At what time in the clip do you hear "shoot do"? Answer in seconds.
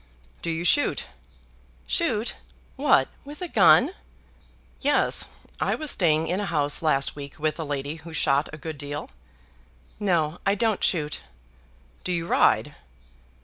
10.83-12.11